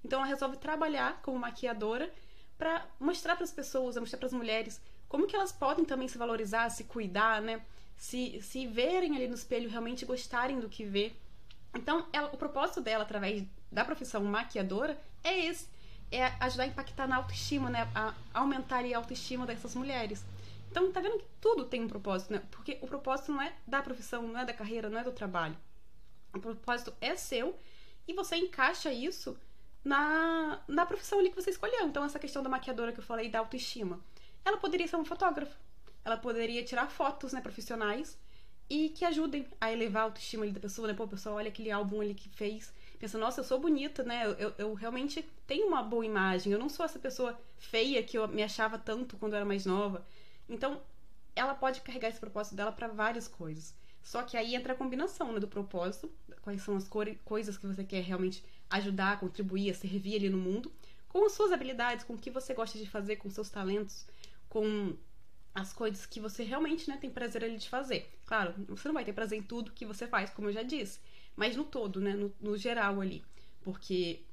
[0.08, 2.10] Então ela resolve trabalhar como maquiadora
[2.58, 6.17] para mostrar para as pessoas, mostrar para as mulheres como que elas podem também se
[6.17, 7.62] valorizar, se cuidar, né?
[7.98, 11.12] Se, se verem ali no espelho, realmente gostarem do que vê.
[11.76, 15.67] Então, ela, o propósito dela, através da profissão maquiadora é esse.
[16.10, 17.89] É ajudar a impactar na autoestima, né?
[17.93, 20.24] A aumentar a autoestima dessas mulheres.
[20.72, 22.41] Então, tá vendo que tudo tem um propósito, né?
[22.50, 25.58] Porque o propósito não é da profissão, não é da carreira, não é do trabalho.
[26.34, 27.58] O propósito é seu
[28.08, 29.38] e você encaixa isso
[29.88, 31.88] na, na profissão ali que você escolheu.
[31.88, 34.00] Então, essa questão da maquiadora que eu falei da autoestima,
[34.43, 35.56] ela poderia ser uma fotógrafa.
[36.04, 38.17] Ela poderia tirar fotos, né, profissionais
[38.69, 40.93] e que ajudem a elevar a autoestima ali da pessoa, né?
[40.93, 44.26] Pô, pessoal, olha aquele álbum ali que fez pensa, nossa, eu sou bonita, né?
[44.26, 46.52] Eu, eu, eu, realmente tenho uma boa imagem.
[46.52, 49.65] Eu não sou essa pessoa feia que eu me achava tanto quando eu era mais
[49.65, 50.06] nova.
[50.50, 50.82] Então,
[51.36, 53.76] ela pode carregar esse propósito dela para várias coisas.
[54.02, 56.89] Só que aí entra a combinação né, do propósito, quais são as
[57.23, 60.71] coisas que você quer realmente ajudar, contribuir, a servir ali no mundo,
[61.08, 64.06] com as suas habilidades, com o que você gosta de fazer, com seus talentos,
[64.49, 64.95] com
[65.56, 68.12] as coisas que você realmente né, tem prazer ali de fazer.
[68.25, 70.99] Claro, você não vai ter prazer em tudo que você faz, como eu já disse
[71.38, 72.15] mas no todo, né?
[72.15, 73.23] No, no geral ali.
[73.62, 74.23] Porque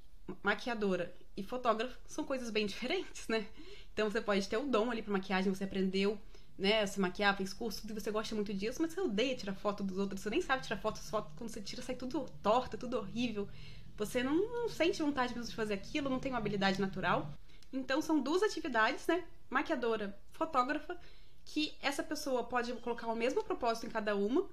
[0.42, 3.47] maquiadora e fotógrafo são coisas bem diferentes, né?
[3.92, 6.18] Então você pode ter o dom ali para maquiagem, você aprendeu,
[6.59, 9.85] né, se maquiar, fez curso, tudo, você gosta muito disso, mas você odeia tirar foto
[9.85, 12.97] dos outros, você nem sabe tirar foto, fotos quando você tira sai tudo torta, tudo
[12.97, 13.49] horrível.
[13.96, 17.33] Você não, não sente vontade de fazer aquilo, não tem uma habilidade natural.
[17.72, 19.24] Então são duas atividades, né?
[19.50, 20.98] Maquiadora, fotógrafa,
[21.44, 24.48] que essa pessoa pode colocar o mesmo propósito em cada uma,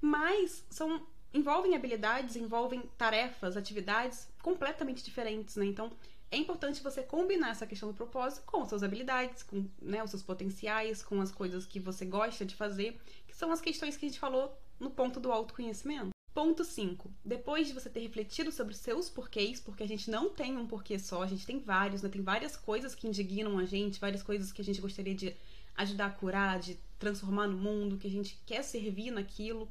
[0.00, 5.66] mas são envolvem habilidades, envolvem tarefas, atividades completamente diferentes, né?
[5.66, 5.90] Então,
[6.30, 10.10] é importante você combinar essa questão do propósito com as suas habilidades, com né, os
[10.10, 14.06] seus potenciais, com as coisas que você gosta de fazer, que são as questões que
[14.06, 16.13] a gente falou no ponto do autoconhecimento.
[16.34, 17.08] Ponto 5.
[17.24, 20.98] Depois de você ter refletido sobre seus porquês, porque a gente não tem um porquê
[20.98, 22.08] só, a gente tem vários, né?
[22.08, 25.36] Tem várias coisas que indignam a gente, várias coisas que a gente gostaria de
[25.76, 29.70] ajudar a curar, de transformar no mundo, que a gente quer servir naquilo.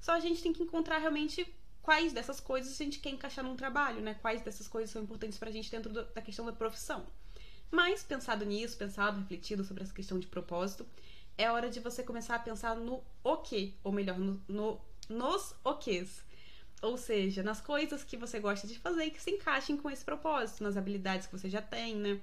[0.00, 1.46] Só a gente tem que encontrar realmente
[1.82, 4.14] quais dessas coisas a gente quer encaixar num trabalho, né?
[4.14, 7.04] Quais dessas coisas são importantes pra gente dentro do, da questão da profissão.
[7.70, 10.86] Mas, pensado nisso, pensado, refletido sobre essa questão de propósito,
[11.36, 15.54] é hora de você começar a pensar no o quê, ou melhor, no, no nos
[15.64, 16.24] oquês.
[16.80, 20.04] Ou seja, nas coisas que você gosta de fazer e que se encaixem com esse
[20.04, 22.20] propósito, nas habilidades que você já tem, né?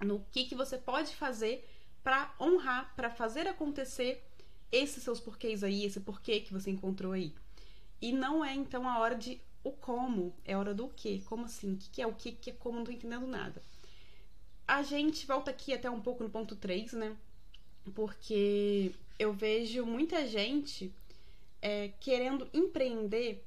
[0.00, 1.68] No que, que você pode fazer
[2.02, 4.24] para honrar, para fazer acontecer
[4.72, 7.32] esses seus porquês aí, esse porquê que você encontrou aí.
[8.00, 11.22] E não é então a hora de o como, é hora do o quê.
[11.26, 11.74] Como assim?
[11.74, 12.78] O que, que é o que, que é como?
[12.78, 13.62] Não tô entendendo nada.
[14.66, 17.16] A gente volta aqui até um pouco no ponto 3, né?
[17.94, 20.92] Porque eu vejo muita gente
[21.60, 23.44] é, querendo empreender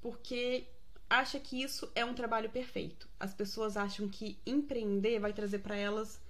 [0.00, 0.66] porque
[1.08, 3.08] acha que isso é um trabalho perfeito.
[3.18, 6.20] As pessoas acham que empreender vai trazer para elas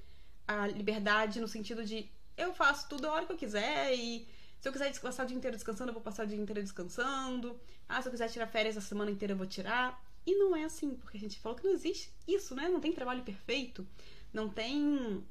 [0.47, 4.27] a liberdade no sentido de eu faço tudo a hora que eu quiser e
[4.61, 7.61] se eu quiser passar o dia inteiro descansando, eu vou passar o dia inteiro descansando.
[7.89, 10.03] Ah, se eu quiser tirar férias a semana inteira, eu vou tirar.
[10.27, 12.69] E não é assim, porque a gente falou que não existe isso, né?
[12.69, 13.87] Não tem trabalho perfeito,
[14.33, 15.23] não tem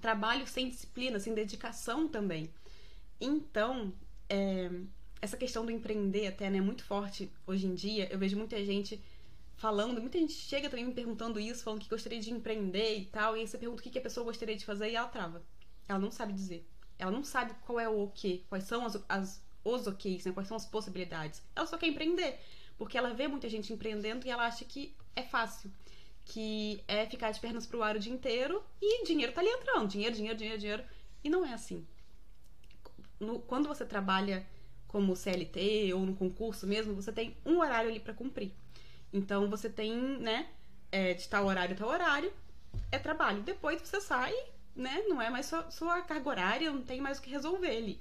[0.00, 2.52] trabalho sem disciplina, sem dedicação também.
[3.20, 3.92] Então,
[4.28, 4.70] é,
[5.20, 8.08] essa questão do empreender até, né, é muito forte hoje em dia.
[8.10, 9.02] Eu vejo muita gente
[9.56, 13.36] falando, muita gente chega também me perguntando isso, falando que gostaria de empreender e tal,
[13.36, 15.42] e aí você pergunta o que, a pessoa gostaria de fazer e ela trava.
[15.88, 16.66] Ela não sabe dizer.
[16.98, 20.48] Ela não sabe qual é o quê, quais são as, as, os ok's, né, quais
[20.48, 21.42] são as possibilidades.
[21.54, 22.38] Ela só quer empreender,
[22.76, 25.70] porque ela vê muita gente empreendendo e ela acha que é fácil.
[26.24, 29.88] Que é ficar de pernas pro ar o dia inteiro e dinheiro tá ali entrando.
[29.88, 30.84] Dinheiro, dinheiro, dinheiro, dinheiro.
[31.24, 31.86] E não é assim.
[33.18, 34.46] No, quando você trabalha
[34.88, 38.52] como CLT ou no concurso mesmo, você tem um horário ali para cumprir.
[39.12, 40.48] Então você tem, né,
[40.90, 42.32] é, de tal horário a tal horário,
[42.90, 43.42] é trabalho.
[43.42, 44.34] Depois você sai,
[44.74, 48.00] né, não é mais sua, sua carga horária, não tem mais o que resolver ali.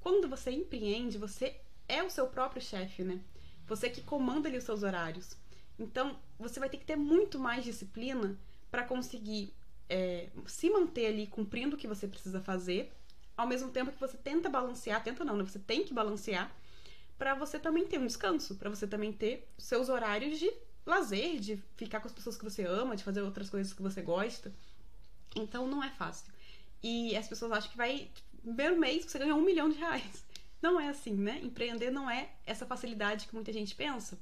[0.00, 1.56] Quando você empreende, você
[1.88, 3.20] é o seu próprio chefe, né?
[3.66, 5.36] Você que comanda ali os seus horários.
[5.78, 8.36] Então, você vai ter que ter muito mais disciplina
[8.70, 9.54] para conseguir
[9.88, 12.92] é, se manter ali cumprindo o que você precisa fazer
[13.36, 15.44] ao mesmo tempo que você tenta balancear, tenta não, né?
[15.44, 16.52] Você tem que balancear
[17.18, 20.52] para você também ter um descanso, para você também ter seus horários de
[20.84, 24.02] lazer, de ficar com as pessoas que você ama, de fazer outras coisas que você
[24.02, 24.52] gosta.
[25.36, 26.32] Então não é fácil.
[26.82, 30.24] E as pessoas acham que vai, tipo, primeiro mês você ganhou um milhão de reais.
[30.60, 31.40] Não é assim, né?
[31.42, 34.16] Empreender não é essa facilidade que muita gente pensa.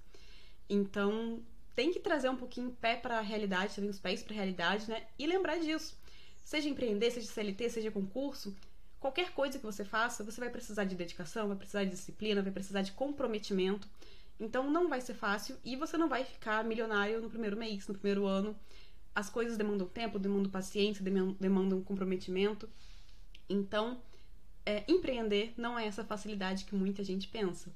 [0.71, 1.43] Então
[1.77, 4.89] tem que trazer um pouquinho pé para a realidade, também os pés para a realidade,
[4.89, 5.07] né?
[5.19, 5.99] E lembrar disso.
[6.43, 8.57] Seja empreender, seja CLT, seja concurso,
[9.01, 12.53] Qualquer coisa que você faça, você vai precisar de dedicação, vai precisar de disciplina, vai
[12.53, 13.89] precisar de comprometimento.
[14.39, 17.95] Então não vai ser fácil e você não vai ficar milionário no primeiro mês, no
[17.95, 18.55] primeiro ano.
[19.15, 21.03] As coisas demandam tempo, demandam paciência,
[21.41, 22.69] demandam comprometimento.
[23.49, 24.03] Então,
[24.67, 27.73] é, empreender não é essa facilidade que muita gente pensa.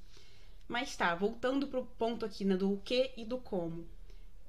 [0.67, 3.87] Mas tá, voltando pro ponto aqui, né, do que e do como.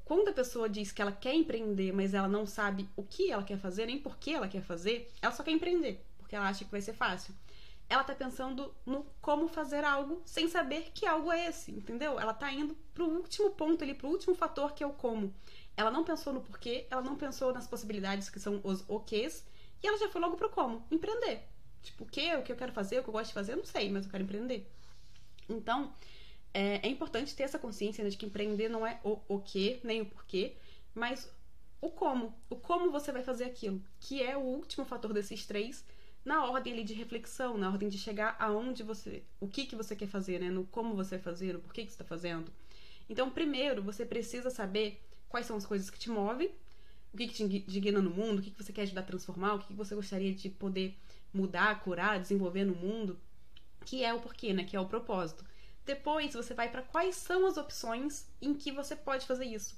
[0.05, 3.43] Quando a pessoa diz que ela quer empreender, mas ela não sabe o que ela
[3.43, 6.65] quer fazer, nem por que ela quer fazer, ela só quer empreender porque ela acha
[6.65, 7.33] que vai ser fácil.
[7.89, 12.19] Ela tá pensando no como fazer algo sem saber que algo é esse, entendeu?
[12.19, 15.33] Ela tá indo pro último ponto ali, pro último fator que é o como.
[15.77, 19.47] Ela não pensou no porquê, ela não pensou nas possibilidades que são os ok's,
[19.81, 21.45] e ela já foi logo pro como, empreender.
[21.81, 23.59] Tipo, o que, o que eu quero fazer, o que eu gosto de fazer, eu
[23.59, 24.69] não sei, mas eu quero empreender.
[25.49, 25.95] Então,
[26.53, 29.79] é, é importante ter essa consciência né, de que empreender não é o, o que,
[29.85, 30.57] nem o porquê,
[30.93, 31.31] mas
[31.81, 32.35] o como.
[32.51, 35.85] O como você vai fazer aquilo, que é o último fator desses três,
[36.27, 39.95] na ordem ali de reflexão, na ordem de chegar aonde você, o que que você
[39.95, 40.51] quer fazer, né?
[40.51, 42.53] No como você vai fazer, no porquê que está fazendo.
[43.09, 46.51] Então, primeiro, você precisa saber quais são as coisas que te movem,
[47.15, 49.55] o que, que te indigna no mundo, o que, que você quer ajudar a transformar,
[49.55, 50.99] o que, que você gostaria de poder
[51.33, 53.17] mudar, curar, desenvolver no mundo,
[53.85, 54.65] que é o porquê, né?
[54.65, 55.45] Que é o propósito.
[55.85, 59.77] Depois, você vai para quais são as opções em que você pode fazer isso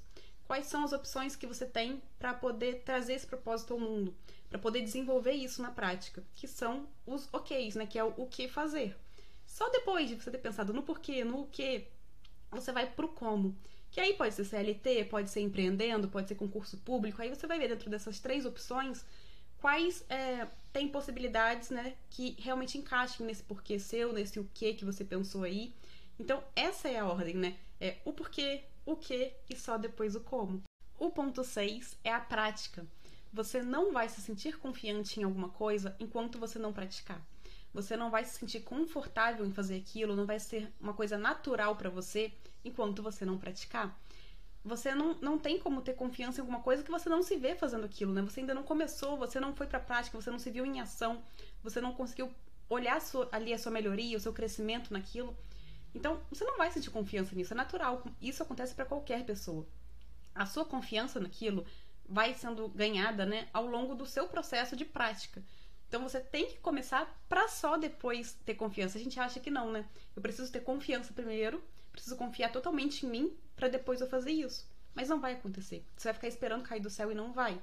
[0.49, 4.15] quais são as opções que você tem para poder trazer esse propósito ao mundo,
[4.49, 8.27] para poder desenvolver isso na prática, que são os OKs, né, que é o, o
[8.27, 8.97] que fazer.
[9.45, 11.87] Só depois de você ter pensado no porquê, no o que,
[12.51, 13.55] você vai pro como.
[13.91, 17.21] Que aí pode ser CLT, pode ser empreendendo, pode ser concurso público.
[17.21, 19.05] Aí você vai ver dentro dessas três opções
[19.59, 24.85] quais é, tem possibilidades, né, que realmente encaixem nesse porquê seu, nesse o que que
[24.85, 25.73] você pensou aí.
[26.17, 27.57] Então, essa é a ordem, né?
[27.79, 30.61] É o porquê, o que e só depois o como.
[30.97, 32.85] O ponto 6 é a prática.
[33.31, 37.21] Você não vai se sentir confiante em alguma coisa enquanto você não praticar.
[37.73, 41.75] você não vai se sentir confortável em fazer aquilo, não vai ser uma coisa natural
[41.75, 42.31] para você
[42.65, 43.95] enquanto você não praticar.
[44.63, 47.55] Você não, não tem como ter confiança em alguma coisa que você não se vê
[47.55, 48.21] fazendo aquilo, né?
[48.21, 51.21] Você ainda não começou, você não foi pra prática, você não se viu em ação,
[51.63, 52.31] você não conseguiu
[52.69, 55.35] olhar a sua, ali a sua melhoria, o seu crescimento naquilo.
[55.95, 58.03] Então, você não vai sentir confiança nisso, é natural.
[58.21, 59.65] Isso acontece para qualquer pessoa.
[60.35, 61.65] A sua confiança naquilo
[62.09, 65.43] vai sendo ganhada, né, ao longo do seu processo de prática.
[65.87, 68.97] Então você tem que começar para só depois ter confiança.
[68.97, 69.85] A gente acha que não, né?
[70.15, 74.67] Eu preciso ter confiança primeiro, preciso confiar totalmente em mim para depois eu fazer isso.
[74.93, 75.85] Mas não vai acontecer.
[75.95, 77.61] Você vai ficar esperando cair do céu e não vai.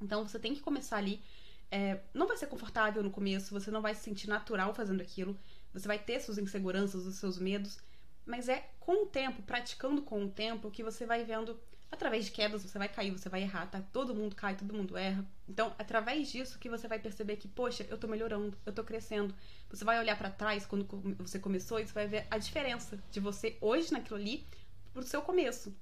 [0.00, 1.22] Então você tem que começar ali.
[1.70, 5.38] É, não vai ser confortável no começo, você não vai se sentir natural fazendo aquilo,
[5.72, 7.78] você vai ter suas inseguranças, os seus medos,
[8.26, 11.60] mas é com o tempo, praticando com o tempo, que você vai vendo
[11.90, 13.82] através de quedas você vai cair, você vai errar, tá?
[13.92, 15.24] Todo mundo cai, todo mundo erra.
[15.48, 19.34] Então, através disso que você vai perceber que, poxa, eu tô melhorando, eu tô crescendo.
[19.68, 20.86] Você vai olhar para trás quando
[21.18, 24.46] você começou e você vai ver a diferença de você hoje naquilo ali
[24.92, 25.74] pro seu começo.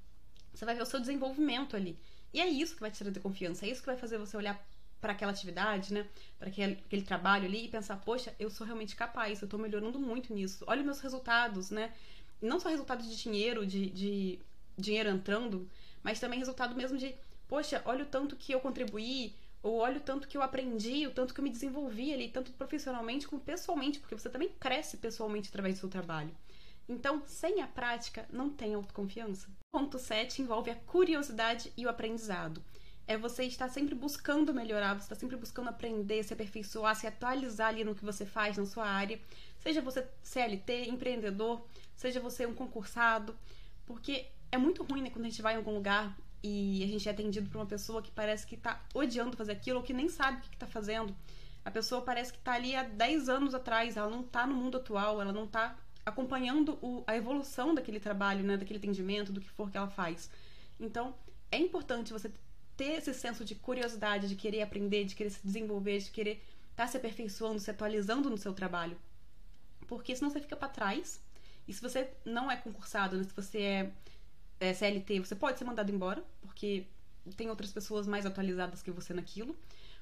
[0.54, 1.98] Você vai ver o seu desenvolvimento ali.
[2.32, 4.62] E é isso que vai te trazer confiança, é isso que vai fazer você olhar
[5.00, 6.06] para aquela atividade, né?
[6.38, 9.98] Para aquele, aquele, trabalho ali e pensar, poxa, eu sou realmente capaz, eu tô melhorando
[9.98, 10.64] muito nisso.
[10.66, 11.92] Olha os meus resultados, né?
[12.40, 14.38] Não só resultados de dinheiro, de, de
[14.76, 15.68] dinheiro entrando,
[16.08, 17.14] mas também resultado mesmo de,
[17.46, 21.10] poxa, olha o tanto que eu contribuí, ou olha o tanto que eu aprendi, o
[21.10, 25.50] tanto que eu me desenvolvi ali, tanto profissionalmente como pessoalmente, porque você também cresce pessoalmente
[25.50, 26.34] através do seu trabalho.
[26.88, 29.48] Então, sem a prática, não tem autoconfiança.
[29.70, 32.64] Ponto 7 envolve a curiosidade e o aprendizado.
[33.06, 37.68] É você estar sempre buscando melhorar, você está sempre buscando aprender, se aperfeiçoar, se atualizar
[37.68, 39.20] ali no que você faz na sua área.
[39.58, 43.36] Seja você CLT, empreendedor, seja você um concursado,
[43.84, 47.08] porque é muito ruim, né, quando a gente vai em algum lugar e a gente
[47.08, 50.08] é atendido por uma pessoa que parece que tá odiando fazer aquilo ou que nem
[50.08, 51.14] sabe o que, que tá fazendo.
[51.64, 54.78] A pessoa parece que tá ali há 10 anos atrás, ela não tá no mundo
[54.78, 59.50] atual, ela não tá acompanhando o, a evolução daquele trabalho, né, daquele atendimento, do que
[59.50, 60.30] for que ela faz.
[60.80, 61.14] Então,
[61.50, 62.32] é importante você
[62.76, 66.84] ter esse senso de curiosidade, de querer aprender, de querer se desenvolver, de querer estar
[66.84, 68.96] tá se aperfeiçoando, se atualizando no seu trabalho.
[69.86, 71.20] Porque senão você fica para trás.
[71.66, 73.92] E se você não é concursado, né, se você é
[74.60, 76.86] é, CLT, você pode ser mandado embora, porque
[77.36, 79.56] tem outras pessoas mais atualizadas que você naquilo.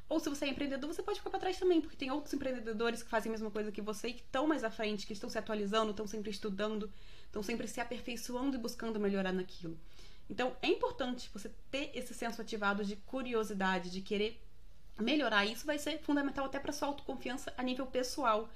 [0.08, 3.02] Ou se você é empreendedor, você pode ficar para trás também, porque tem outros empreendedores
[3.02, 5.28] que fazem a mesma coisa que você e que estão mais à frente, que estão
[5.28, 6.90] se atualizando, estão sempre estudando,
[7.24, 9.76] estão sempre se aperfeiçoando e buscando melhorar naquilo.
[10.30, 14.40] Então, é importante você ter esse senso ativado de curiosidade, de querer
[14.98, 15.44] melhorar.
[15.44, 18.48] Isso vai ser fundamental até para sua autoconfiança a nível pessoal.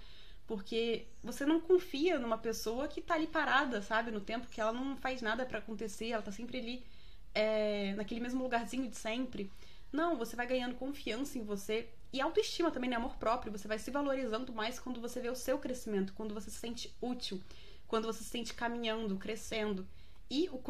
[0.51, 4.11] Porque você não confia numa pessoa que tá ali parada, sabe?
[4.11, 6.85] No tempo que ela não faz nada para acontecer, ela tá sempre ali
[7.33, 9.49] é, naquele mesmo lugarzinho de sempre.
[9.93, 12.97] Não, você vai ganhando confiança em você e autoestima também, né?
[12.97, 13.53] Amor próprio.
[13.53, 16.93] Você vai se valorizando mais quando você vê o seu crescimento, quando você se sente
[17.01, 17.41] útil,
[17.87, 19.87] quando você se sente caminhando, crescendo.
[20.29, 20.61] E o,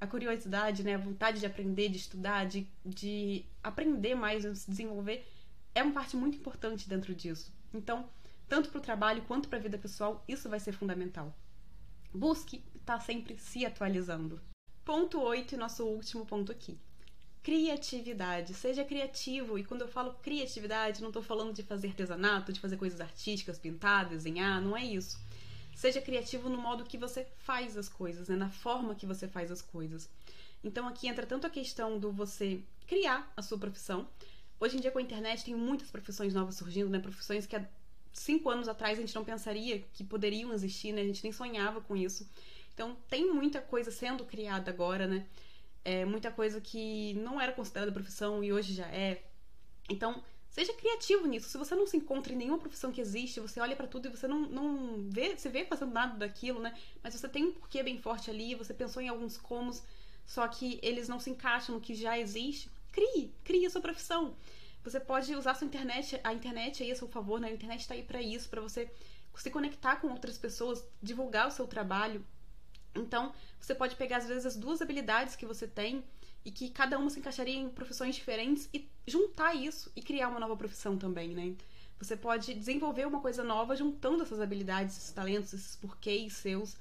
[0.00, 0.94] a curiosidade, né?
[0.94, 5.26] A vontade de aprender, de estudar, de, de aprender mais, de se desenvolver,
[5.74, 7.52] é uma parte muito importante dentro disso.
[7.74, 8.08] Então,
[8.48, 11.34] tanto para o trabalho quanto para a vida pessoal, isso vai ser fundamental.
[12.12, 14.40] Busque estar tá sempre se atualizando.
[14.84, 16.78] Ponto 8 e nosso último ponto aqui.
[17.42, 18.54] Criatividade.
[18.54, 19.58] Seja criativo.
[19.58, 23.58] E quando eu falo criatividade, não estou falando de fazer artesanato, de fazer coisas artísticas,
[23.58, 25.18] pintar, desenhar, não é isso.
[25.74, 28.36] Seja criativo no modo que você faz as coisas, né?
[28.36, 30.08] na forma que você faz as coisas.
[30.64, 34.08] Então aqui entra tanto a questão do você criar a sua profissão.
[34.58, 36.98] Hoje em dia com a internet tem muitas profissões novas surgindo, né?
[36.98, 37.54] Profissões que
[38.16, 41.02] cinco anos atrás a gente não pensaria que poderiam existir, né?
[41.02, 42.28] A gente nem sonhava com isso.
[42.74, 45.26] Então tem muita coisa sendo criada agora, né?
[45.84, 49.22] É, muita coisa que não era considerada profissão e hoje já é.
[49.88, 51.48] Então, seja criativo nisso.
[51.48, 54.10] Se você não se encontra em nenhuma profissão que existe, você olha para tudo e
[54.10, 56.76] você não, não vê, se vê fazendo nada daquilo, né?
[57.02, 59.82] Mas você tem um porquê bem forte ali, você pensou em alguns comos,
[60.26, 62.68] só que eles não se encaixam no que já existe.
[62.90, 64.34] Crie, crie a sua profissão.
[64.86, 67.48] Você pode usar a sua internet, a internet aí a seu favor, né?
[67.48, 68.88] A internet está aí para isso, para você
[69.34, 72.24] se conectar com outras pessoas, divulgar o seu trabalho.
[72.94, 76.04] Então, você pode pegar às vezes as duas habilidades que você tem
[76.44, 80.38] e que cada uma se encaixaria em profissões diferentes e juntar isso e criar uma
[80.38, 81.56] nova profissão também, né?
[81.98, 86.76] Você pode desenvolver uma coisa nova juntando essas habilidades, esses talentos, esses porquês seus.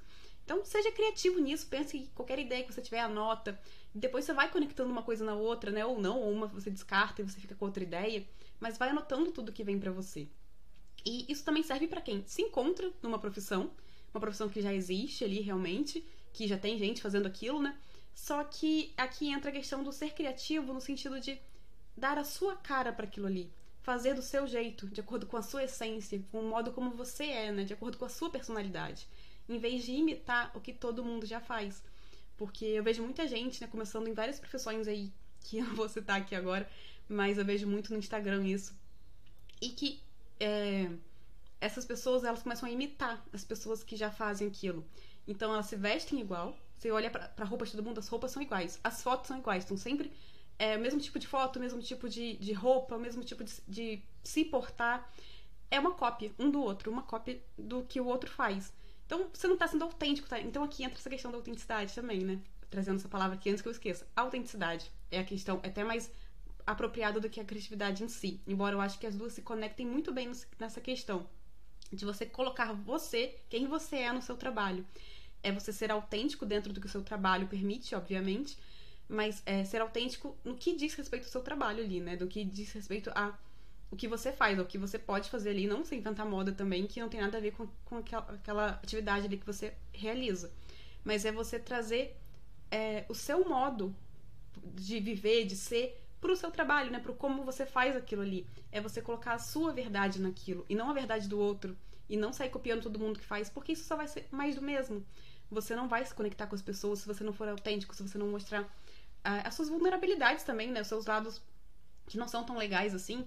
[0.46, 3.60] Então, seja criativo nisso, pense em qualquer ideia que você tiver, anota.
[3.94, 5.84] Depois você vai conectando uma coisa na outra, né?
[5.84, 8.24] Ou não, ou uma você descarta e você fica com outra ideia,
[8.60, 10.28] mas vai anotando tudo que vem para você.
[11.04, 13.72] E isso também serve para quem se encontra numa profissão,
[14.14, 17.76] uma profissão que já existe ali realmente, que já tem gente fazendo aquilo, né?
[18.14, 21.40] Só que aqui entra a questão do ser criativo no sentido de
[21.98, 25.42] dar a sua cara para aquilo ali, fazer do seu jeito, de acordo com a
[25.42, 27.64] sua essência, com o modo como você é, né?
[27.64, 29.08] De acordo com a sua personalidade.
[29.48, 31.84] Em vez de imitar o que todo mundo já faz.
[32.38, 36.20] Porque eu vejo muita gente, né, começando em várias profissões aí, que eu vou citar
[36.20, 36.70] aqui agora,
[37.08, 38.76] mas eu vejo muito no Instagram isso.
[39.62, 40.02] E que
[40.40, 40.90] é,
[41.62, 44.86] essas pessoas, elas começam a imitar as pessoas que já fazem aquilo.
[45.28, 46.58] Então elas se vestem igual.
[46.78, 48.80] Você olha pra, pra roupa de todo mundo, as roupas são iguais.
[48.84, 49.64] As fotos são iguais.
[49.64, 50.12] Estão sempre
[50.60, 53.44] é, o mesmo tipo de foto, o mesmo tipo de, de roupa, o mesmo tipo
[53.44, 55.10] de, de se portar.
[55.72, 58.72] É uma cópia um do outro, uma cópia do que o outro faz.
[59.06, 60.40] Então, você não tá sendo autêntico, tá?
[60.40, 62.40] Então, aqui entra essa questão da autenticidade também, né?
[62.70, 64.08] Trazendo essa palavra aqui antes que eu esqueça.
[64.16, 66.12] Autenticidade é a questão, é até mais
[66.66, 68.42] apropriada do que a criatividade em si.
[68.48, 71.28] Embora eu acho que as duas se conectem muito bem nessa questão
[71.92, 74.86] de você colocar você, quem você é no seu trabalho.
[75.44, 78.58] É você ser autêntico dentro do que o seu trabalho permite, obviamente,
[79.08, 82.16] mas é ser autêntico no que diz respeito ao seu trabalho ali, né?
[82.16, 83.38] Do que diz respeito a
[83.96, 86.86] o que você faz, o que você pode fazer ali, não sem inventar moda também,
[86.86, 90.52] que não tem nada a ver com, com aquela, aquela atividade ali que você realiza.
[91.04, 92.18] Mas é você trazer
[92.70, 93.96] é, o seu modo
[94.74, 97.00] de viver, de ser, para o seu trabalho, né?
[97.00, 98.46] Para como você faz aquilo ali.
[98.70, 101.78] É você colocar a sua verdade naquilo e não a verdade do outro.
[102.10, 104.62] E não sair copiando todo mundo que faz, porque isso só vai ser mais do
[104.62, 105.04] mesmo.
[105.50, 108.18] Você não vai se conectar com as pessoas se você não for autêntico, se você
[108.18, 110.82] não mostrar uh, as suas vulnerabilidades também, né?
[110.82, 111.42] Os seus lados
[112.08, 113.26] que não são tão legais assim.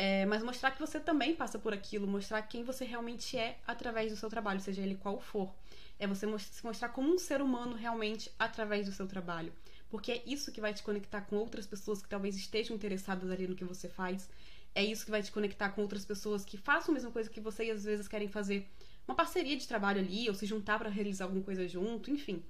[0.00, 4.12] É, mas mostrar que você também passa por aquilo, mostrar quem você realmente é através
[4.12, 5.52] do seu trabalho, seja ele qual for.
[5.98, 9.52] É você se mostrar como um ser humano realmente através do seu trabalho.
[9.90, 13.48] Porque é isso que vai te conectar com outras pessoas que talvez estejam interessadas ali
[13.48, 14.30] no que você faz.
[14.72, 17.40] É isso que vai te conectar com outras pessoas que façam a mesma coisa que
[17.40, 18.68] você e às vezes querem fazer
[19.08, 22.44] uma parceria de trabalho ali, ou se juntar para realizar alguma coisa junto, enfim.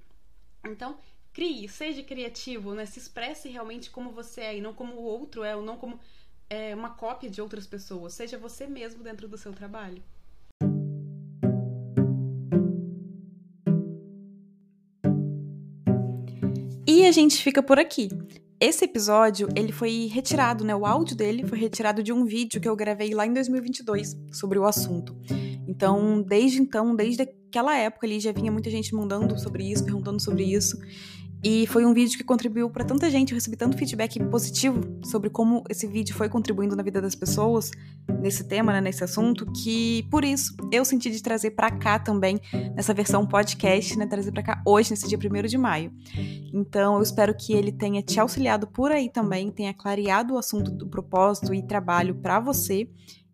[0.63, 0.99] Então,
[1.33, 2.85] crie, seja criativo, né?
[2.85, 5.99] Se expresse realmente como você é e não como o outro é, ou não como
[6.49, 8.13] é, uma cópia de outras pessoas.
[8.13, 10.01] Seja você mesmo dentro do seu trabalho.
[16.87, 18.09] E a gente fica por aqui.
[18.59, 20.75] Esse episódio, ele foi retirado, né?
[20.75, 24.59] O áudio dele foi retirado de um vídeo que eu gravei lá em 2022 sobre
[24.59, 25.15] o assunto.
[25.67, 30.19] Então, desde então, desde aquela época ali, já vinha muita gente mandando sobre isso, perguntando
[30.19, 30.77] sobre isso.
[31.43, 35.29] E foi um vídeo que contribuiu para tanta gente, eu recebi tanto feedback positivo sobre
[35.29, 37.71] como esse vídeo foi contribuindo na vida das pessoas
[38.19, 42.39] nesse tema, né, nesse assunto, que por isso eu senti de trazer para cá também
[42.75, 45.93] nessa versão podcast, né, trazer para cá hoje nesse dia 1 de maio.
[46.53, 50.71] Então, eu espero que ele tenha te auxiliado por aí também, tenha clareado o assunto
[50.71, 52.89] do propósito e trabalho para você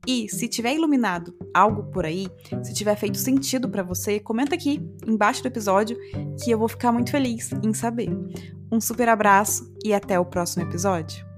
[0.08, 2.28] e se tiver iluminado algo por aí,
[2.64, 5.98] se tiver feito sentido para você, comenta aqui embaixo do episódio
[6.44, 8.10] que eu vou ficar muito feliz em saber.
[8.72, 11.35] Um super abraço e até o próximo episódio.